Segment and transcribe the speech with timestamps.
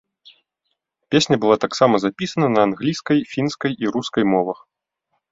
[1.15, 4.57] Песня была таксама запісана на англійскай, фінскай і рускай мовах.